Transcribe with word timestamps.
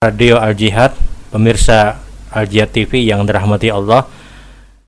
Radio 0.00 0.40
Al 0.40 0.56
Jihad, 0.56 0.96
pemirsa 1.28 2.00
Al 2.32 2.48
Jihad 2.48 2.72
TV 2.72 3.04
yang 3.04 3.28
dirahmati 3.28 3.68
Allah. 3.68 4.08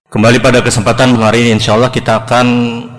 Kembali 0.09 0.41
pada 0.41 0.65
kesempatan 0.65 1.13
hari 1.21 1.45
ini 1.45 1.61
insya 1.61 1.77
Allah 1.77 1.93
kita 1.93 2.25
akan 2.25 2.47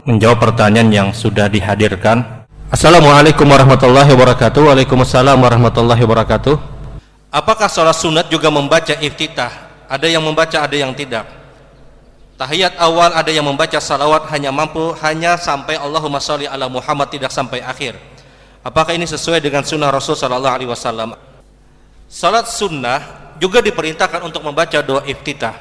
menjawab 0.05 0.37
pertanyaan 0.37 0.93
yang 0.93 1.09
sudah 1.09 1.49
dihadirkan. 1.49 2.45
Assalamualaikum 2.69 3.49
warahmatullahi 3.49 4.05
wabarakatuh. 4.13 4.61
Waalaikumsalam 4.69 5.33
warahmatullahi 5.41 5.97
wabarakatuh. 6.05 6.53
Apakah 7.33 7.65
sholat 7.65 7.97
sunat 7.97 8.29
juga 8.29 8.53
membaca 8.53 8.93
iftitah? 8.93 9.49
Ada 9.89 10.05
yang 10.05 10.21
membaca, 10.21 10.61
ada 10.61 10.77
yang 10.77 10.93
tidak. 10.93 11.25
Tahiyat 12.37 12.77
awal 12.77 13.17
ada 13.17 13.33
yang 13.33 13.49
membaca 13.49 13.81
salawat 13.81 14.29
hanya 14.29 14.53
mampu 14.53 14.93
hanya 15.01 15.41
sampai 15.41 15.81
Allahumma 15.81 16.21
sholli 16.21 16.45
ala 16.45 16.69
Muhammad 16.69 17.09
tidak 17.09 17.33
sampai 17.33 17.65
akhir. 17.65 17.97
Apakah 18.61 18.93
ini 18.93 19.09
sesuai 19.09 19.41
dengan 19.41 19.65
sunnah 19.65 19.89
Rasul 19.89 20.13
Sallallahu 20.13 20.53
Alaihi 20.53 20.69
Wasallam? 20.69 21.32
Salat 22.13 22.45
sunnah 22.45 23.33
juga 23.41 23.57
diperintahkan 23.57 24.21
untuk 24.21 24.45
membaca 24.45 24.77
doa 24.85 25.01
iftitah. 25.01 25.57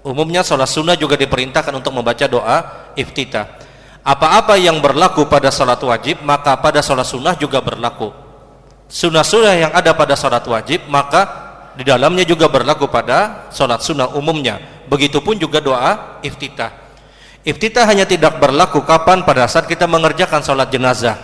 Umumnya 0.00 0.40
salat 0.40 0.72
sunnah 0.72 0.96
juga 0.96 1.20
diperintahkan 1.20 1.68
untuk 1.68 1.92
membaca 1.92 2.24
doa 2.24 2.88
iftitah. 2.96 3.60
Apa-apa 4.00 4.56
yang 4.56 4.80
berlaku 4.80 5.28
pada 5.28 5.52
salat 5.52 5.76
wajib, 5.84 6.24
maka 6.24 6.56
pada 6.56 6.80
salat 6.80 7.04
sunnah 7.04 7.36
juga 7.36 7.60
berlaku. 7.60 8.08
Sunnah-sunnah 8.88 9.68
yang 9.68 9.72
ada 9.76 9.92
pada 9.92 10.16
salat 10.16 10.40
wajib, 10.48 10.88
maka 10.88 11.28
di 11.76 11.84
dalamnya 11.84 12.24
juga 12.24 12.48
berlaku 12.48 12.88
pada 12.88 13.52
salat 13.52 13.84
sunnah 13.84 14.16
umumnya. 14.16 14.64
Begitupun 14.88 15.36
juga 15.36 15.60
doa 15.60 16.24
iftitah. 16.24 16.72
Iftitah 17.44 17.84
hanya 17.84 18.08
tidak 18.08 18.40
berlaku 18.40 18.80
kapan 18.80 19.28
pada 19.28 19.44
saat 19.44 19.68
kita 19.68 19.84
mengerjakan 19.84 20.40
salat 20.40 20.72
jenazah. 20.72 21.20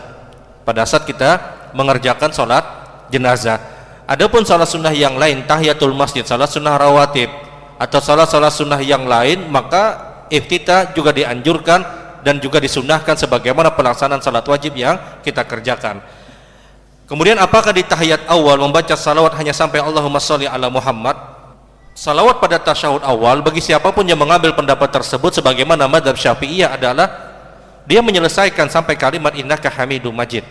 Pada 0.68 0.84
saat 0.84 1.08
kita 1.08 1.56
mengerjakan 1.72 2.36
salat 2.36 2.64
jenazah 3.08 3.77
Adapun 4.08 4.40
salat 4.40 4.64
sunnah 4.64 4.88
yang 4.96 5.20
lain 5.20 5.44
tahiyatul 5.44 5.92
masjid, 5.92 6.24
salat 6.24 6.48
sunnah 6.48 6.80
rawatib 6.80 7.28
atau 7.76 8.00
salat-salat 8.00 8.48
sunnah 8.48 8.80
yang 8.80 9.04
lain 9.04 9.52
maka 9.52 10.00
iftitah 10.32 10.96
juga 10.96 11.12
dianjurkan 11.12 11.84
dan 12.24 12.40
juga 12.40 12.56
disunahkan 12.56 13.20
sebagaimana 13.20 13.76
pelaksanaan 13.76 14.24
salat 14.24 14.48
wajib 14.48 14.72
yang 14.80 14.96
kita 15.20 15.44
kerjakan. 15.44 16.00
Kemudian 17.04 17.36
apakah 17.36 17.76
di 17.76 17.84
tahiyat 17.84 18.24
awal 18.32 18.56
membaca 18.56 18.96
salawat 18.96 19.36
hanya 19.36 19.52
sampai 19.52 19.84
Allahumma 19.84 20.20
sholli 20.24 20.48
ala 20.48 20.72
Muhammad? 20.72 21.16
Salawat 21.92 22.40
pada 22.40 22.56
tasyahud 22.56 23.04
awal 23.04 23.44
bagi 23.44 23.60
siapa 23.60 23.92
pun 23.92 24.08
yang 24.08 24.16
mengambil 24.16 24.56
pendapat 24.56 24.88
tersebut 24.88 25.36
sebagaimana 25.36 25.84
madhab 25.84 26.16
syafi'iyah 26.16 26.80
adalah 26.80 27.08
dia 27.84 28.00
menyelesaikan 28.00 28.72
sampai 28.72 28.96
kalimat 28.96 29.36
innaka 29.36 29.68
hamidum 29.68 30.16
majid 30.16 30.48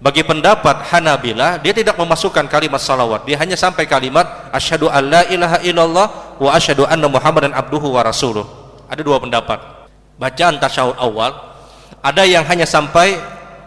bagi 0.00 0.24
pendapat 0.24 0.88
Hanabila 0.88 1.60
dia 1.60 1.76
tidak 1.76 2.00
memasukkan 2.00 2.48
kalimat 2.48 2.80
salawat. 2.80 3.28
Dia 3.28 3.36
hanya 3.36 3.52
sampai 3.52 3.84
kalimat 3.84 4.48
asyhadu 4.48 4.88
alla 4.88 5.28
ilaha 5.28 5.60
illallah 5.60 6.06
wa 6.40 6.50
asyhadu 6.56 6.88
anna 6.88 7.04
muhammadan 7.04 7.52
abduhu 7.52 7.92
wa 7.92 8.00
rasuluh. 8.00 8.48
Ada 8.88 9.04
dua 9.04 9.20
pendapat. 9.20 9.60
Bacaan 10.16 10.56
tasyahud 10.56 10.96
awal 10.96 11.36
ada 12.00 12.24
yang 12.24 12.48
hanya 12.48 12.64
sampai 12.64 13.20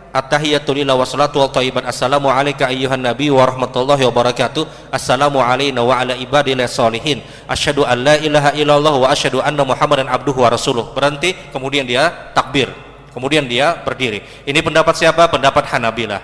at-tahiyatul 0.10 0.78
lillah 0.78 0.98
wa 0.98 1.06
salatu 1.06 1.38
wa 1.38 1.50
thayyiban 1.54 1.86
assalamu 1.86 2.30
alayka 2.30 2.66
ayyuhan 2.66 3.02
nabi 3.02 3.30
wa 3.30 3.46
rahmatullahi 3.46 4.06
wa 4.10 4.14
barakatuh 4.14 4.66
assalamu 4.94 5.38
alayna 5.42 5.82
wa 5.86 5.98
ala 5.98 6.18
ibadillah 6.18 6.70
salihin 6.70 7.22
asyhadu 7.50 7.86
an 7.86 7.98
la 8.02 8.18
ilaha 8.22 8.54
illallah 8.58 8.94
wa 8.94 9.10
asyhadu 9.10 9.42
anna 9.42 9.62
muhammadan 9.62 10.10
abduhu 10.10 10.42
wa 10.42 10.50
rasuluh. 10.50 10.98
Berhenti 10.98 11.38
kemudian 11.54 11.86
dia 11.86 12.10
takbir 12.34 12.74
Kemudian 13.14 13.46
dia 13.46 13.78
berdiri. 13.86 14.26
Ini 14.44 14.60
pendapat 14.66 14.98
siapa? 14.98 15.30
Pendapat 15.30 15.70
Hanabilah. 15.70 16.22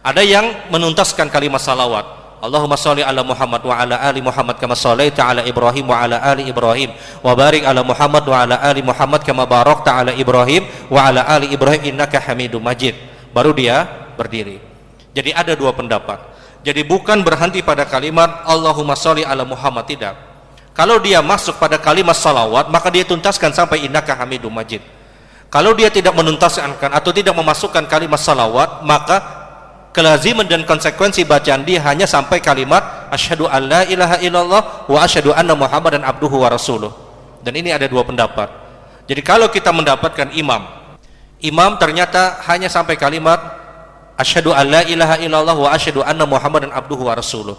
Ada 0.00 0.24
yang 0.24 0.72
menuntaskan 0.72 1.28
kalimat 1.28 1.60
salawat. 1.60 2.26
Allahumma 2.36 2.76
sholli 2.76 3.00
ala 3.00 3.24
Muhammad 3.24 3.64
wa 3.64 3.74
ala 3.74 3.96
ali 3.96 4.20
Muhammad 4.20 4.60
kama 4.60 4.76
shallaita 4.76 5.24
ala 5.24 5.40
Ibrahim 5.40 5.88
wa 5.88 6.04
ala 6.04 6.20
ali 6.20 6.44
Ibrahim 6.46 6.92
wa 7.24 7.32
barik 7.32 7.64
ala 7.64 7.80
Muhammad 7.80 8.28
wa 8.28 8.36
ala 8.44 8.60
ali 8.60 8.84
Muhammad 8.84 9.24
kama 9.24 9.48
barakta 9.48 10.04
ala 10.04 10.12
Ibrahim 10.12 10.68
wa 10.92 11.00
ala 11.00 11.24
ali 11.24 11.48
Ibrahim 11.48 11.96
innaka 11.96 12.20
Hamidum 12.20 12.60
Majid. 12.60 12.92
Baru 13.32 13.56
dia 13.56 13.88
berdiri. 14.20 14.60
Jadi 15.16 15.32
ada 15.32 15.56
dua 15.56 15.72
pendapat. 15.72 16.20
Jadi 16.60 16.84
bukan 16.84 17.24
berhenti 17.24 17.64
pada 17.64 17.88
kalimat 17.88 18.44
Allahumma 18.44 18.92
sholli 18.94 19.24
ala 19.24 19.42
Muhammad 19.48 19.88
tidak. 19.88 20.14
Kalau 20.76 21.00
dia 21.00 21.24
masuk 21.24 21.56
pada 21.56 21.80
kalimat 21.80 22.14
salawat 22.14 22.68
maka 22.68 22.92
dia 22.92 23.02
tuntaskan 23.08 23.56
sampai 23.56 23.88
innaka 23.88 24.12
Hamidum 24.12 24.52
Majid. 24.52 24.84
Kalau 25.46 25.72
dia 25.78 25.88
tidak 25.88 26.12
menuntaskan 26.12 26.74
atau 26.90 27.10
tidak 27.14 27.32
memasukkan 27.38 27.86
kalimat 27.86 28.18
salawat, 28.18 28.82
maka 28.82 29.16
kelaziman 29.96 30.44
dan 30.44 30.66
konsekuensi 30.68 31.24
bacaan 31.24 31.64
dia 31.64 31.80
hanya 31.86 32.04
sampai 32.04 32.44
kalimat 32.44 33.08
asyhadu 33.08 33.48
alla 33.48 33.86
ilaha 33.88 34.20
illallah 34.20 34.62
wa 34.84 34.98
asyhadu 35.00 35.32
anna 35.32 35.56
muhammadan 35.56 36.04
abduhu 36.04 36.42
wa 36.42 36.52
rasuluh. 36.52 36.92
Dan 37.40 37.56
ini 37.56 37.70
ada 37.72 37.86
dua 37.86 38.02
pendapat. 38.02 38.50
Jadi 39.06 39.22
kalau 39.22 39.46
kita 39.48 39.70
mendapatkan 39.70 40.34
imam, 40.34 40.66
imam 41.38 41.78
ternyata 41.78 42.42
hanya 42.50 42.66
sampai 42.66 42.98
kalimat 42.98 43.38
asyhadu 44.18 44.50
alla 44.50 44.82
ilaha 44.82 45.16
illallah 45.22 45.56
wa 45.56 45.68
asyhadu 45.70 46.02
anna 46.02 46.26
muhammadan 46.26 46.74
abduhu 46.74 47.06
wa 47.06 47.14
rasuluh. 47.14 47.56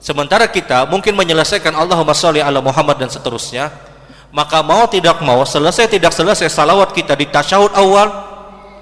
Sementara 0.00 0.48
kita 0.48 0.88
mungkin 0.88 1.16
menyelesaikan 1.16 1.72
Allahumma 1.72 2.12
sholli 2.12 2.40
ala 2.40 2.60
Muhammad 2.60 3.00
dan 3.00 3.08
seterusnya, 3.08 3.72
maka 4.36 4.60
mau 4.60 4.84
tidak 4.84 5.24
mau 5.24 5.40
selesai 5.48 5.88
tidak 5.88 6.12
selesai 6.12 6.52
salawat 6.52 6.92
kita 6.92 7.16
di 7.16 7.24
tasyahud 7.32 7.72
awal 7.72 8.08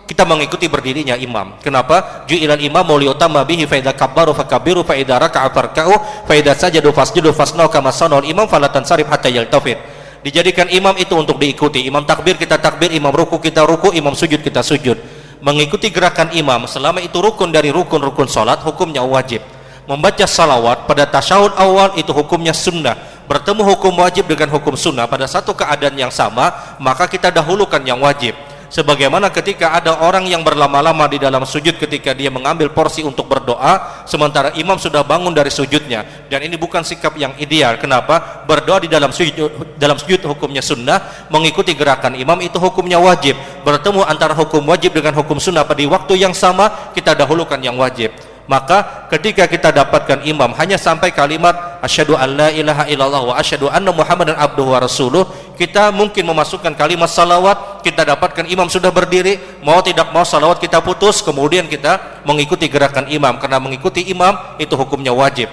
kita 0.04 0.26
mengikuti 0.26 0.68
berdirinya 0.68 1.16
imam. 1.16 1.56
Kenapa? 1.64 2.26
Ju'ilal 2.28 2.60
imam 2.60 2.84
liutama 2.98 3.40
bihi 3.46 3.64
fa 3.64 3.80
kabbaru 3.80 4.36
fakabbiru 4.36 4.84
fa 4.84 4.98
idza 4.98 5.16
raka'a 5.16 5.48
farka'u 5.48 5.94
fa 6.28 6.34
idza 6.36 6.52
sajadu 6.58 6.92
fasjudu 6.92 7.32
fasnau 7.32 7.72
kama 7.72 7.88
sanal 7.88 8.26
imam 8.26 8.44
falatan 8.44 8.84
sarif 8.84 9.08
hatta 9.08 9.32
yaltafit. 9.32 9.80
Dijadikan 10.20 10.68
imam 10.68 10.92
itu 11.00 11.16
untuk 11.16 11.40
diikuti. 11.40 11.84
Imam 11.88 12.04
takbir 12.04 12.36
kita 12.36 12.60
takbir 12.60 12.92
imam 12.92 13.14
ruku 13.14 13.40
kita 13.40 13.64
ruku 13.64 13.96
imam 13.96 14.12
sujud 14.12 14.44
kita 14.44 14.60
sujud. 14.60 15.00
Mengikuti 15.40 15.88
gerakan 15.88 16.36
imam 16.36 16.68
selama 16.68 17.00
itu 17.00 17.16
rukun 17.20 17.48
dari 17.48 17.72
rukun-rukun 17.72 18.28
salat 18.28 18.60
hukumnya 18.60 19.00
wajib. 19.00 19.40
Membaca 19.88 20.24
salawat 20.24 20.88
pada 20.88 21.08
tasyahud 21.08 21.56
awal 21.60 21.92
itu 22.00 22.12
hukumnya 22.12 22.56
sunnah 22.56 23.13
bertemu 23.24 23.62
hukum 23.74 23.92
wajib 24.00 24.28
dengan 24.28 24.52
hukum 24.52 24.76
sunnah 24.76 25.08
pada 25.08 25.24
satu 25.24 25.56
keadaan 25.56 25.96
yang 25.96 26.12
sama 26.12 26.76
maka 26.80 27.08
kita 27.08 27.32
dahulukan 27.32 27.80
yang 27.84 28.00
wajib. 28.00 28.36
Sebagaimana 28.74 29.30
ketika 29.30 29.70
ada 29.70 30.02
orang 30.02 30.26
yang 30.26 30.42
berlama-lama 30.42 31.06
di 31.06 31.22
dalam 31.22 31.46
sujud 31.46 31.78
ketika 31.78 32.10
dia 32.10 32.26
mengambil 32.26 32.74
porsi 32.74 33.06
untuk 33.06 33.30
berdoa 33.30 34.02
sementara 34.02 34.50
imam 34.58 34.74
sudah 34.82 35.06
bangun 35.06 35.30
dari 35.30 35.46
sujudnya. 35.46 36.02
Dan 36.26 36.42
ini 36.42 36.58
bukan 36.58 36.82
sikap 36.82 37.14
yang 37.14 37.30
ideal. 37.38 37.78
Kenapa? 37.78 38.42
Berdoa 38.50 38.82
di 38.82 38.90
dalam 38.90 39.14
sujud 39.14 39.78
dalam 39.78 39.94
sujud 39.94 40.26
hukumnya 40.26 40.58
sunnah 40.58 41.30
mengikuti 41.30 41.70
gerakan 41.78 42.18
imam 42.18 42.34
itu 42.42 42.58
hukumnya 42.58 42.98
wajib. 42.98 43.38
Bertemu 43.62 44.02
antara 44.10 44.34
hukum 44.34 44.66
wajib 44.66 44.90
dengan 44.90 45.14
hukum 45.22 45.38
sunnah 45.38 45.62
pada 45.62 45.86
waktu 45.86 46.18
yang 46.18 46.34
sama 46.34 46.90
kita 46.98 47.14
dahulukan 47.14 47.62
yang 47.62 47.78
wajib 47.78 48.33
maka 48.44 49.08
ketika 49.08 49.48
kita 49.48 49.72
dapatkan 49.72 50.20
imam 50.28 50.52
hanya 50.60 50.76
sampai 50.76 51.12
kalimat 51.12 51.80
asyhadu 51.80 52.12
alla 52.12 52.52
ilaha 52.52 52.84
illallah 52.88 53.22
wa 53.32 53.34
asyhadu 53.40 53.72
anna 53.72 53.88
muhammadan 53.88 54.36
abduhu 54.36 54.76
wa 54.76 54.84
rasuluh 54.84 55.24
kita 55.56 55.88
mungkin 55.94 56.28
memasukkan 56.28 56.76
kalimat 56.76 57.08
salawat 57.08 57.80
kita 57.80 58.04
dapatkan 58.04 58.44
imam 58.44 58.68
sudah 58.68 58.92
berdiri 58.92 59.40
mau 59.64 59.80
tidak 59.80 60.12
mau 60.12 60.26
salawat 60.26 60.60
kita 60.60 60.84
putus 60.84 61.24
kemudian 61.24 61.64
kita 61.70 62.14
mengikuti 62.26 62.66
gerakan 62.66 63.06
imam. 63.08 63.36
Karena 63.38 63.60
mengikuti 63.60 64.02
imam 64.08 64.56
itu 64.58 64.74
hukumnya 64.74 65.12
wajib. 65.12 65.48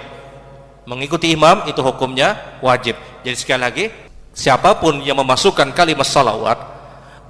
Mengikuti 0.87 1.29
imam 1.31 1.67
itu 1.69 1.79
hukumnya 1.79 2.57
wajib. 2.63 2.97
Jadi 3.21 3.37
sekali 3.37 3.61
lagi 3.61 3.85
siapa 4.33 4.79
pun 4.81 5.03
yang 5.05 5.19
memasukkan 5.21 5.69
kalimat 5.75 6.07
salawat 6.07 6.57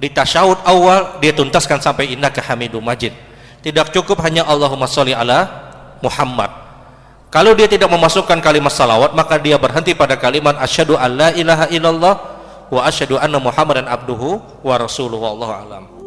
di 0.00 0.08
tasyahud 0.08 0.64
awal 0.66 1.20
dia 1.22 1.30
tuntaskan 1.36 1.78
sampai 1.78 2.10
innaka 2.10 2.42
hamidum 2.42 2.82
majid 2.82 3.12
tidak 3.62 3.94
cukup 3.94 4.18
hanya 4.26 4.42
Allahumma 4.44 4.90
sholli 4.90 5.14
ala 5.14 5.46
Muhammad. 6.02 6.50
Kalau 7.32 7.56
dia 7.56 7.64
tidak 7.64 7.88
memasukkan 7.88 8.44
kalimat 8.44 8.74
salawat, 8.74 9.16
maka 9.16 9.40
dia 9.40 9.56
berhenti 9.56 9.96
pada 9.96 10.20
kalimat 10.20 10.58
asyhadu 10.60 11.00
alla 11.00 11.32
ilaha 11.32 11.64
illallah 11.72 12.14
wa 12.68 12.80
asyhadu 12.84 13.16
anna 13.16 13.40
Muhammadan 13.40 13.88
abduhu 13.88 14.42
wa 14.60 14.74
rasuluhu 14.76 15.22
wallahu 15.22 15.52
alam. 15.54 16.01